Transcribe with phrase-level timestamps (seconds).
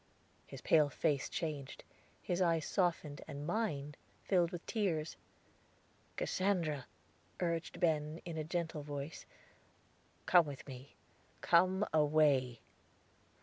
[0.47, 1.83] His pale face changed,
[2.23, 3.93] his eyes softened, and mine
[4.23, 5.15] filled with tears.
[6.15, 6.87] "Cassandra,"
[7.39, 9.27] urged Ben, in a gentle voice,
[10.25, 10.95] "come with me;
[11.43, 12.61] come away."